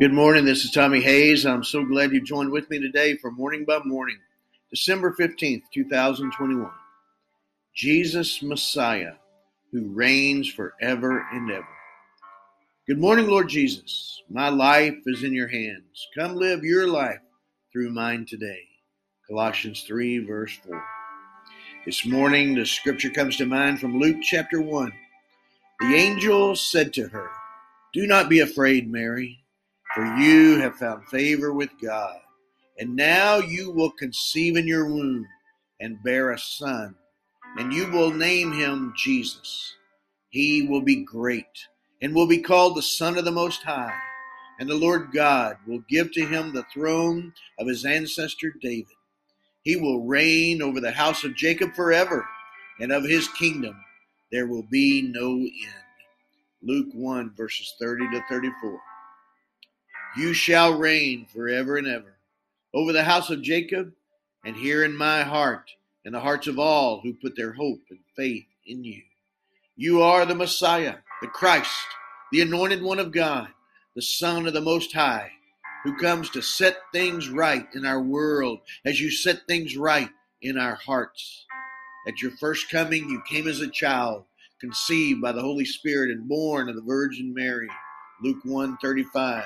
[0.00, 0.44] Good morning.
[0.44, 1.46] This is Tommy Hayes.
[1.46, 4.18] I'm so glad you joined with me today for Morning by Morning,
[4.68, 6.68] December 15th, 2021.
[7.76, 9.12] Jesus Messiah,
[9.70, 11.68] who reigns forever and ever.
[12.88, 14.20] Good morning, Lord Jesus.
[14.28, 16.08] My life is in your hands.
[16.18, 17.20] Come live your life
[17.72, 18.62] through mine today.
[19.28, 20.84] Colossians 3, verse 4.
[21.86, 24.92] This morning, the scripture comes to mind from Luke chapter 1.
[25.78, 27.30] The angel said to her,
[27.92, 29.43] Do not be afraid, Mary
[29.94, 32.18] for you have found favor with God.
[32.78, 35.26] And now you will conceive in your womb
[35.80, 36.96] and bear a son,
[37.56, 39.74] and you will name him Jesus.
[40.30, 41.46] He will be great
[42.02, 43.94] and will be called the Son of the Most High.
[44.58, 48.86] And the Lord God will give to him the throne of his ancestor David.
[49.62, 52.26] He will reign over the house of Jacob forever,
[52.80, 53.76] and of his kingdom
[54.32, 55.84] there will be no end.
[56.62, 58.80] Luke 1, verses 30 to 34.
[60.16, 62.14] You shall reign forever and ever
[62.74, 63.92] over the house of Jacob,
[64.44, 65.70] and here in my heart,
[66.04, 69.02] and the hearts of all who put their hope and faith in you.
[69.76, 71.70] You are the Messiah, the Christ,
[72.32, 73.48] the anointed one of God,
[73.94, 75.30] the Son of the Most High,
[75.84, 80.10] who comes to set things right in our world as you set things right
[80.42, 81.46] in our hearts.
[82.06, 84.24] At your first coming, you came as a child,
[84.60, 87.68] conceived by the Holy Spirit and born of the Virgin Mary.
[88.22, 89.44] Luke 1 35.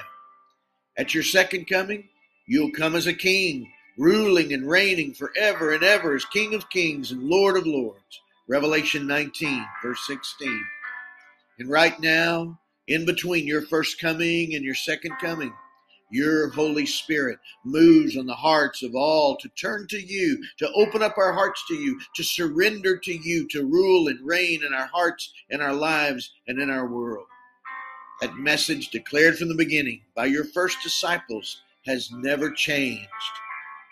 [0.99, 2.09] At your second coming,
[2.49, 7.13] you'll come as a king, ruling and reigning forever and ever as King of kings
[7.13, 8.21] and Lord of lords.
[8.49, 10.65] Revelation 19, verse 16.
[11.61, 15.55] And right now, in between your first coming and your second coming,
[16.11, 21.01] your Holy Spirit moves on the hearts of all to turn to you, to open
[21.01, 24.87] up our hearts to you, to surrender to you, to rule and reign in our
[24.87, 27.27] hearts, in our lives, and in our world.
[28.21, 33.09] That message declared from the beginning by your first disciples has never changed.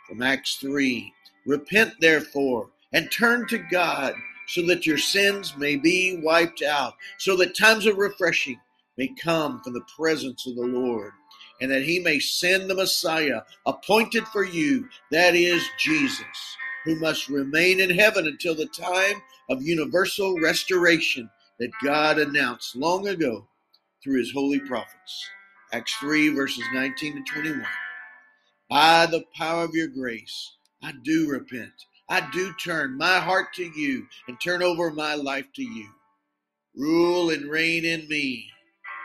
[0.09, 1.13] From Acts 3
[1.47, 4.15] Repent, therefore, and turn to God
[4.49, 8.61] so that your sins may be wiped out, so that times of refreshing
[8.97, 11.13] may come from the presence of the Lord,
[11.61, 17.29] and that he may send the Messiah appointed for you, that is Jesus, who must
[17.29, 21.31] remain in heaven until the time of universal restoration
[21.61, 23.47] that God announced long ago
[24.03, 25.29] through his holy prophets.
[25.73, 27.67] Acts 3, verses 19 to 21.
[28.69, 30.53] By the power of your grace,
[30.83, 31.73] I do repent.
[32.09, 35.89] I do turn my heart to you and turn over my life to you.
[36.77, 38.47] Rule and reign in me,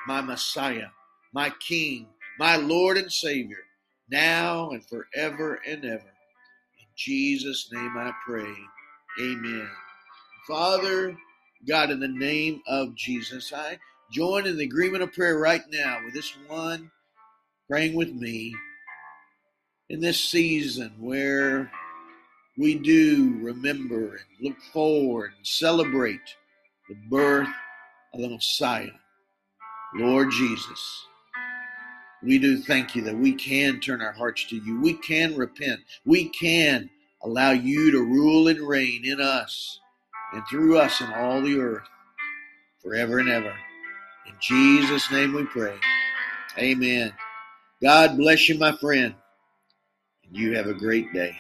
[0.08, 0.90] my Messiah,
[1.34, 2.08] my King,
[2.38, 3.64] my Lord and Savior,
[4.10, 6.14] now and forever and ever.
[6.80, 8.54] In Jesus' name I pray.
[9.20, 9.70] Amen.
[10.48, 11.18] Father,
[11.68, 13.78] God, in the name of Jesus, I
[14.12, 16.92] join in the agreement of prayer right now with this one
[17.70, 18.54] praying with me
[19.90, 21.72] in this season where
[22.58, 26.36] we do remember and look forward and celebrate
[26.90, 27.48] the birth
[28.14, 28.92] of the Messiah,
[29.96, 31.06] Lord Jesus.
[32.22, 34.82] We do thank you that we can turn our hearts to you.
[34.82, 35.80] We can repent.
[36.06, 36.90] We can
[37.24, 39.80] allow you to rule and reign in us
[40.34, 41.88] and through us in all the earth
[42.84, 43.54] forever and ever.
[44.26, 45.76] In Jesus' name we pray.
[46.58, 47.14] Amen.
[47.82, 49.16] God bless you, my friend.
[50.26, 51.36] And you have a great day.